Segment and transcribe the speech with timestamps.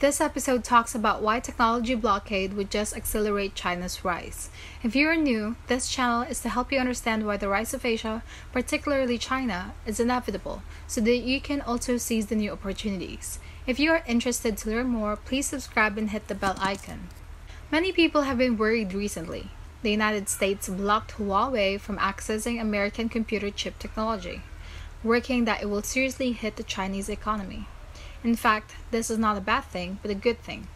[0.00, 4.48] This episode talks about why technology blockade would just accelerate China's rise.
[4.84, 7.84] If you are new, this channel is to help you understand why the rise of
[7.84, 8.22] Asia,
[8.52, 13.40] particularly China, is inevitable, so that you can also seize the new opportunities.
[13.66, 17.08] If you are interested to learn more, please subscribe and hit the bell icon.
[17.72, 19.50] Many people have been worried recently.
[19.82, 24.42] The United States blocked Huawei from accessing American computer chip technology,
[25.02, 27.66] working that it will seriously hit the Chinese economy.
[28.24, 30.66] In fact, this is not a bad thing, but a good thing.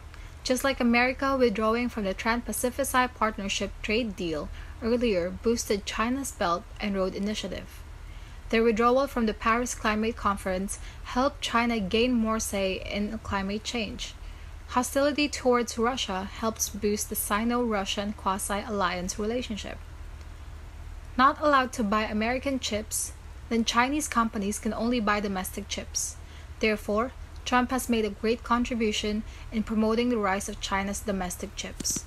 [0.43, 4.49] Just like America withdrawing from the Trans Pacific Partnership trade deal
[4.81, 7.81] earlier boosted China's Belt and Road Initiative.
[8.49, 14.13] Their withdrawal from the Paris Climate Conference helped China gain more say in climate change.
[14.69, 19.77] Hostility towards Russia helps boost the Sino Russian quasi alliance relationship.
[21.17, 23.13] Not allowed to buy American chips,
[23.49, 26.15] then Chinese companies can only buy domestic chips.
[26.59, 27.11] Therefore,
[27.45, 32.05] Trump has made a great contribution in promoting the rise of China's domestic chips.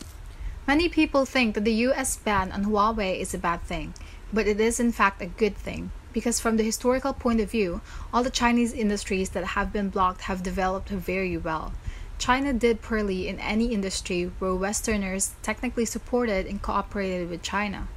[0.66, 3.94] Many people think that the US ban on Huawei is a bad thing,
[4.32, 7.82] but it is in fact a good thing because from the historical point of view,
[8.10, 11.74] all the Chinese industries that have been blocked have developed very well.
[12.18, 17.88] China did poorly in any industry where Westerners technically supported and cooperated with China.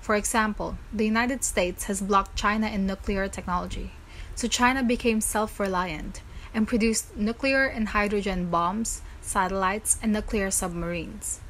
[0.00, 3.92] For example, the United States has blocked China in nuclear technology,
[4.34, 6.22] so China became self reliant
[6.54, 11.40] and produced nuclear and hydrogen bombs, satellites, and nuclear submarines.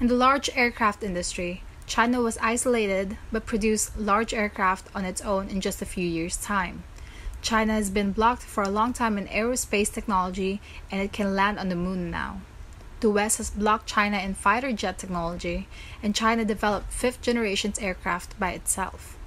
[0.00, 5.48] In the large aircraft industry, China was isolated but produced large aircraft on its own
[5.48, 6.82] in just a few years' time.
[7.42, 11.58] China has been blocked for a long time in aerospace technology and it can land
[11.58, 12.40] on the moon now.
[13.04, 15.68] The West has blocked China in fighter jet technology,
[16.02, 19.18] and China developed fifth generation aircraft by itself.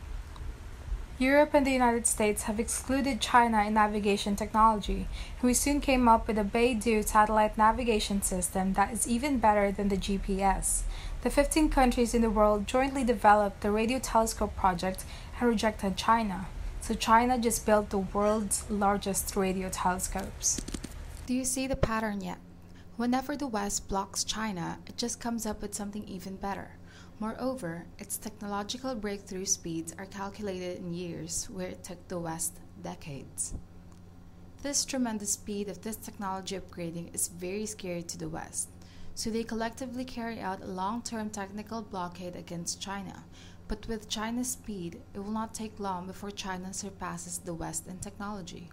[1.20, 5.08] Europe and the United States have excluded China in navigation technology,
[5.40, 9.72] and we soon came up with a Beidou satellite navigation system that is even better
[9.72, 10.84] than the GPS.
[11.24, 15.06] The 15 countries in the world jointly developed the radio telescope project
[15.40, 16.46] and rejected China,
[16.82, 20.62] so China just built the world's largest radio telescopes.
[21.26, 22.38] Do you see the pattern yet?
[22.96, 26.77] Whenever the West blocks China, it just comes up with something even better.
[27.20, 33.56] Moreover, its technological breakthrough speeds are calculated in years, where it took the West decades.
[34.62, 38.70] This tremendous speed of this technology upgrading is very scary to the West,
[39.16, 43.24] so they collectively carry out a long term technical blockade against China.
[43.68, 47.98] But with China's speed, it will not take long before China surpasses the West in
[47.98, 48.70] technology.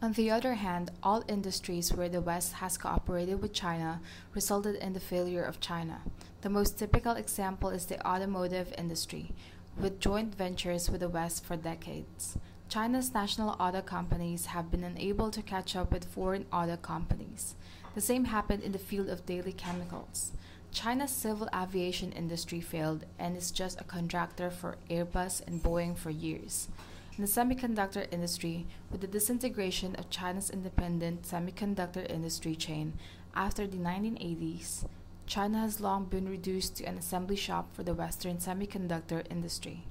[0.00, 4.00] On the other hand, all industries where the West has cooperated with China
[4.32, 6.02] resulted in the failure of China.
[6.42, 9.32] The most typical example is the automotive industry,
[9.76, 12.38] with joint ventures with the West for decades.
[12.68, 17.56] China's national auto companies have been unable to catch up with foreign auto companies.
[17.96, 20.30] The same happened in the field of daily chemicals.
[20.70, 26.10] China's civil aviation industry failed and is just a contractor for Airbus and Boeing for
[26.10, 26.68] years.
[27.18, 32.92] In the semiconductor industry, with the disintegration of China's independent semiconductor industry chain
[33.34, 34.84] after the 1980s,
[35.26, 39.82] China has long been reduced to an assembly shop for the Western semiconductor industry.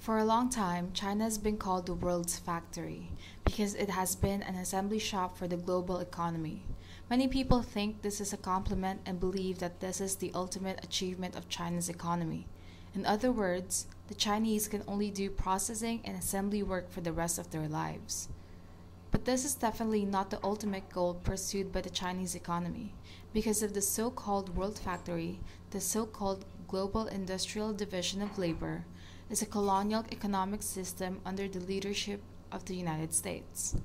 [0.00, 3.12] For a long time, China has been called the world's factory
[3.44, 6.64] because it has been an assembly shop for the global economy.
[7.08, 11.36] Many people think this is a compliment and believe that this is the ultimate achievement
[11.36, 12.48] of China's economy.
[12.98, 17.38] In other words, the Chinese can only do processing and assembly work for the rest
[17.38, 18.28] of their lives.
[19.12, 22.96] But this is definitely not the ultimate goal pursued by the Chinese economy.
[23.32, 25.38] Because of the so called world factory,
[25.70, 28.84] the so called global industrial division of labor
[29.30, 32.20] is a colonial economic system under the leadership
[32.50, 33.76] of the United States.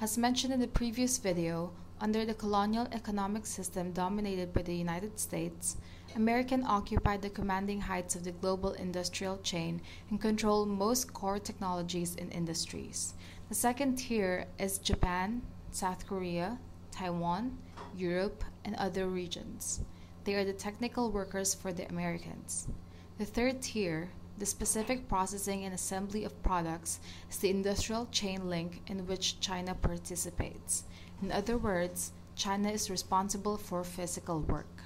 [0.00, 5.18] As mentioned in the previous video, under the colonial economic system dominated by the United
[5.18, 5.76] States,
[6.16, 12.16] American occupied the commanding heights of the global industrial chain and control most core technologies
[12.18, 13.14] and industries.
[13.48, 16.58] The second tier is Japan, South Korea,
[16.90, 17.58] Taiwan,
[17.96, 19.80] Europe, and other regions.
[20.24, 22.68] They are the technical workers for the Americans.
[23.18, 27.00] The third tier, the specific processing and assembly of products,
[27.30, 30.84] is the industrial chain link in which China participates.
[31.22, 34.82] In other words, China is responsible for physical work.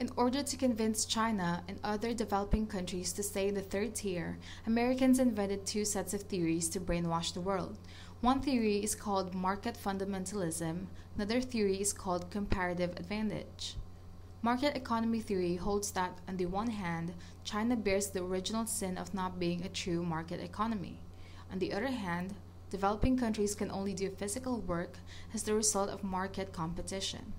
[0.00, 4.38] In order to convince China and other developing countries to stay in the third tier,
[4.66, 7.78] Americans invented two sets of theories to brainwash the world.
[8.20, 13.76] One theory is called market fundamentalism, another theory is called comparative advantage.
[14.42, 17.14] Market economy theory holds that, on the one hand,
[17.44, 21.00] China bears the original sin of not being a true market economy.
[21.52, 22.34] On the other hand,
[22.70, 24.98] developing countries can only do physical work
[25.32, 27.32] as the result of market competition.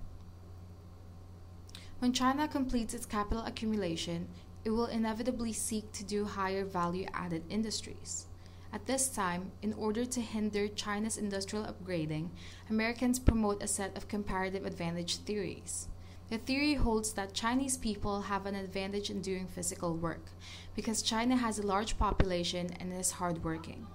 [1.98, 4.28] When China completes its capital accumulation,
[4.64, 8.26] it will inevitably seek to do higher value added industries.
[8.72, 12.30] At this time, in order to hinder China's industrial upgrading,
[12.68, 15.88] Americans promote a set of comparative advantage theories.
[16.28, 20.26] The theory holds that Chinese people have an advantage in doing physical work
[20.74, 23.86] because China has a large population and is hardworking.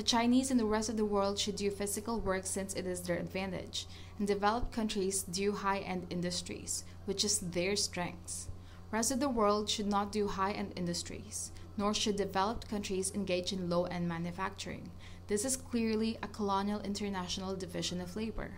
[0.00, 3.02] The Chinese and the rest of the world should do physical work since it is
[3.02, 3.86] their advantage,
[4.18, 8.48] and developed countries do high end industries, which is their strengths.
[8.90, 13.52] Rest of the world should not do high end industries, nor should developed countries engage
[13.52, 14.90] in low end manufacturing.
[15.26, 18.52] This is clearly a colonial international division of labor.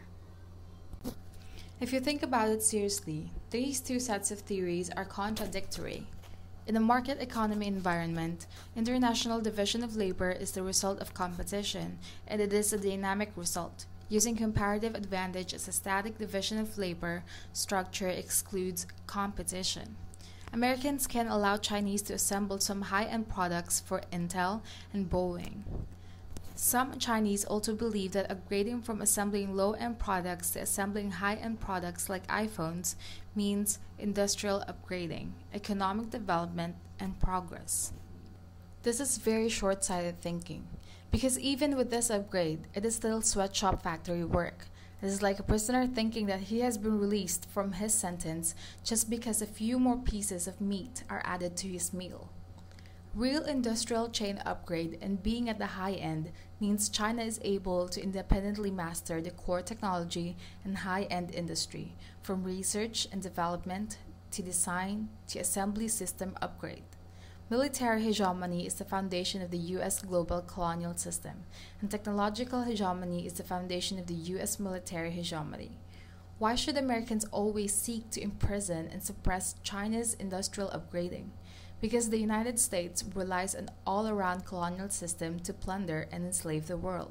[1.81, 6.07] If you think about it seriously, these two sets of theories are contradictory.
[6.65, 11.99] In a market economy environment, international division of labor is the result of competition,
[12.29, 13.87] and it is a dynamic result.
[14.09, 19.97] Using comparative advantage as a static division of labor structure excludes competition.
[20.53, 24.61] Americans can allow Chinese to assemble some high end products for Intel
[24.93, 25.63] and Boeing.
[26.55, 31.61] Some Chinese also believe that upgrading from assembling low end products to assembling high end
[31.61, 32.95] products like iPhones
[33.35, 37.93] means industrial upgrading, economic development, and progress.
[38.83, 40.67] This is very short sighted thinking,
[41.11, 44.67] because even with this upgrade, it is still sweatshop factory work.
[45.01, 48.55] It is like a prisoner thinking that he has been released from his sentence
[48.85, 52.31] just because a few more pieces of meat are added to his meal.
[53.15, 58.03] Real industrial chain upgrade and being at the high end means China is able to
[58.03, 63.99] independently master the core technology and high end industry, from research and development
[64.31, 66.85] to design to assembly system upgrade.
[67.51, 71.45] Military hegemony is the foundation of the US global colonial system,
[71.83, 75.77] and technological hegemony is the foundation of the US military hegemony.
[76.39, 81.27] Why should Americans always seek to imprison and suppress China's industrial upgrading?
[81.83, 87.11] Because the United States relies on all-around colonial system to plunder and enslave the world.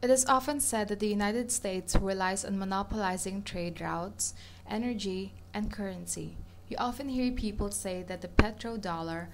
[0.00, 4.34] It is often said that the United States relies on monopolizing trade routes,
[4.70, 6.36] energy, and currency.
[6.68, 9.26] You often hear people say that the petrodollar,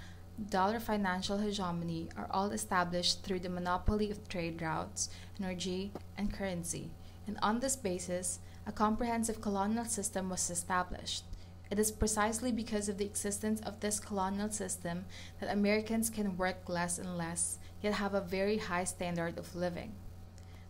[0.49, 6.91] dollar financial hegemony are all established through the monopoly of trade routes, energy, and currency.
[7.27, 11.25] And on this basis, a comprehensive colonial system was established.
[11.71, 15.07] It is precisely because of the existence of this colonial system
[15.41, 19.93] that Americans can work less and less, yet have a very high standard of living.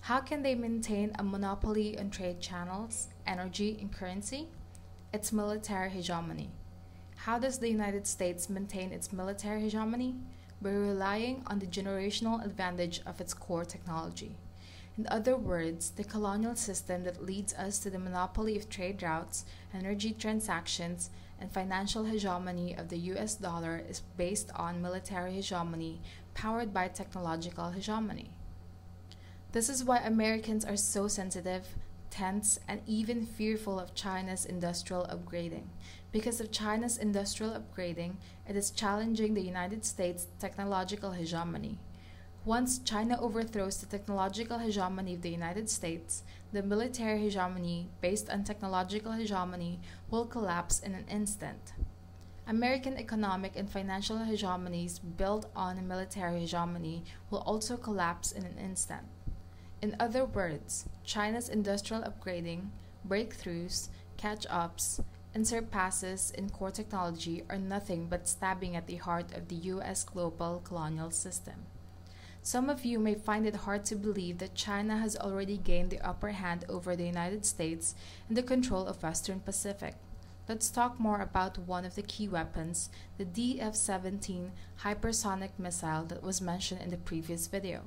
[0.00, 4.48] How can they maintain a monopoly on trade channels, energy, and currency?
[5.12, 6.50] Its military hegemony.
[7.16, 10.16] How does the United States maintain its military hegemony?
[10.60, 14.36] By relying on the generational advantage of its core technology.
[14.96, 19.44] In other words, the colonial system that leads us to the monopoly of trade routes,
[19.72, 21.10] energy transactions,
[21.40, 26.00] and financial hegemony of the US dollar is based on military hegemony
[26.34, 28.30] powered by technological hegemony.
[29.50, 31.66] This is why Americans are so sensitive,
[32.10, 35.64] tense, and even fearful of China's industrial upgrading.
[36.12, 38.14] Because of China's industrial upgrading,
[38.48, 41.78] it is challenging the United States' technological hegemony.
[42.46, 46.22] Once China overthrows the technological hegemony of the United States,
[46.52, 51.72] the military hegemony based on technological hegemony will collapse in an instant.
[52.46, 59.06] American economic and financial hegemonies built on military hegemony will also collapse in an instant.
[59.80, 62.68] In other words, China's industrial upgrading,
[63.08, 65.00] breakthroughs, catch ups,
[65.32, 70.04] and surpasses in core technology are nothing but stabbing at the heart of the US
[70.04, 71.64] global colonial system.
[72.46, 76.06] Some of you may find it hard to believe that China has already gained the
[76.06, 77.94] upper hand over the United States
[78.28, 79.94] in the control of Western Pacific.
[80.46, 86.22] Let's talk more about one of the key weapons, the DF 17 hypersonic missile that
[86.22, 87.80] was mentioned in the previous video.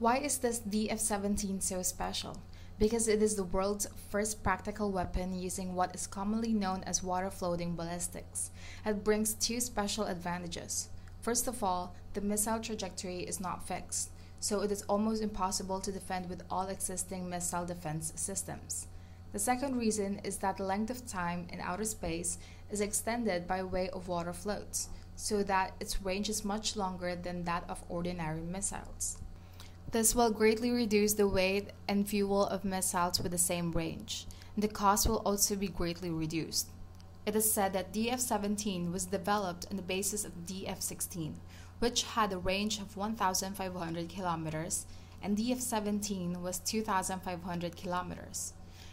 [0.00, 2.42] Why is this DF 17 so special?
[2.80, 7.30] Because it is the world's first practical weapon using what is commonly known as water
[7.30, 8.50] floating ballistics.
[8.84, 10.88] It brings two special advantages.
[11.24, 15.90] First of all, the missile trajectory is not fixed, so it is almost impossible to
[15.90, 18.88] defend with all existing missile defense systems.
[19.32, 22.36] The second reason is that the length of time in outer space
[22.70, 27.44] is extended by way of water floats, so that its range is much longer than
[27.44, 29.16] that of ordinary missiles.
[29.92, 34.26] This will greatly reduce the weight and fuel of missiles with the same range.
[34.56, 36.68] And the cost will also be greatly reduced.
[37.26, 41.40] It is said that DF 17 was developed on the basis of DF 16,
[41.78, 44.84] which had a range of 1,500 kilometers,
[45.22, 48.52] and DF 17 was 2,500 kilometers.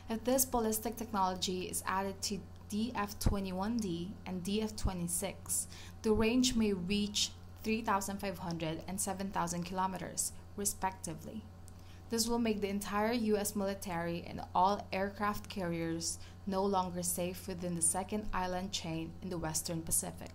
[0.09, 2.39] If this ballistic technology is added to
[2.71, 5.67] DF 21D and DF 26,
[6.01, 7.31] the range may reach
[7.63, 11.43] 3,500 and 7,000 kilometers, respectively.
[12.11, 17.73] This will make the entire US military and all aircraft carriers no longer safe within
[17.73, 20.29] the second island chain in the Western Pacific.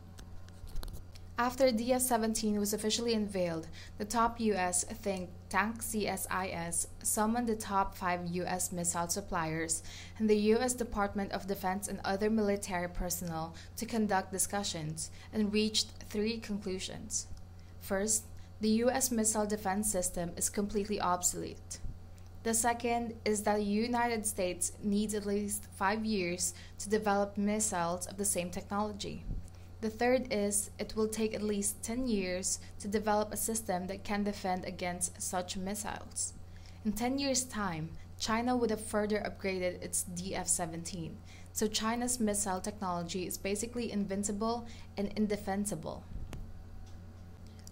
[1.39, 3.69] After DF 17 was officially unveiled,
[3.99, 9.83] the top US think tank CSIS summoned the top five US missile suppliers
[10.19, 15.89] and the US Department of Defense and other military personnel to conduct discussions and reached
[16.09, 17.27] three conclusions.
[17.81, 18.25] First,
[18.61, 21.79] the US missile defense system is completely obsolete.
[22.43, 28.07] The second is that the United States needs at least five years to develop missiles
[28.07, 29.25] of the same technology.
[29.83, 34.05] The third is it will take at least 10 years to develop a system that
[34.05, 36.33] can defend against such missiles.
[36.85, 41.19] In 10 years' time, China would have further upgraded its DF 17,
[41.53, 46.05] so China's missile technology is basically invincible and indefensible.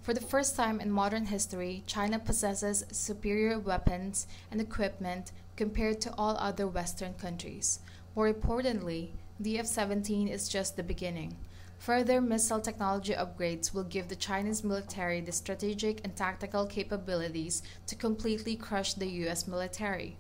[0.05, 6.13] For the first time in modern history, China possesses superior weapons and equipment compared to
[6.19, 7.81] all other Western countries.
[8.15, 11.39] More importantly, the F 17 is just the beginning.
[11.79, 17.97] Further missile technology upgrades will give the Chinese military the strategic and tactical capabilities to
[17.97, 20.19] completely crush the US military.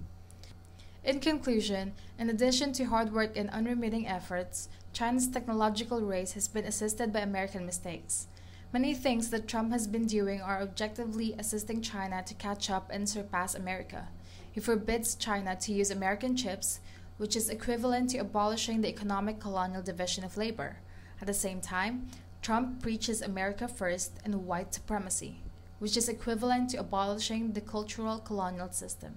[1.04, 6.64] In conclusion, in addition to hard work and unremitting efforts, China's technological race has been
[6.64, 8.28] assisted by American mistakes.
[8.74, 13.08] Many things that Trump has been doing are objectively assisting China to catch up and
[13.08, 14.08] surpass America.
[14.50, 16.80] He forbids China to use American chips,
[17.16, 20.78] which is equivalent to abolishing the economic colonial division of labor.
[21.20, 22.08] At the same time,
[22.42, 25.36] Trump preaches America first and white supremacy,
[25.78, 29.14] which is equivalent to abolishing the cultural colonial system.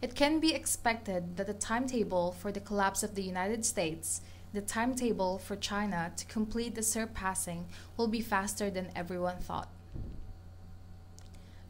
[0.00, 4.20] It can be expected that the timetable for the collapse of the United States
[4.54, 9.68] the timetable for China to complete the surpassing will be faster than everyone thought.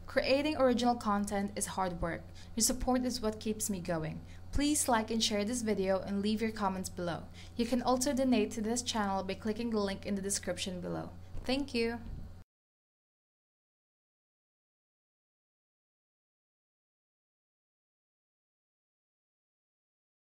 [0.05, 2.21] Creating original content is hard work.
[2.55, 4.21] Your support is what keeps me going.
[4.51, 7.23] Please like and share this video and leave your comments below.
[7.57, 11.09] You can also donate to this channel by clicking the link in the description below.
[11.43, 11.99] Thank you!